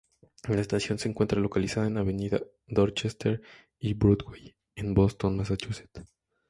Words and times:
La 0.49 0.59
estación 0.59 0.97
se 0.97 1.09
encuentra 1.09 1.39
localizada 1.39 1.85
en 1.85 1.95
Avenida 1.97 2.41
Dorchester 2.65 3.39
y 3.77 3.93
Broadway 3.93 4.55
en 4.75 4.95
Boston, 4.95 5.37
Massachusetts. 5.37 6.03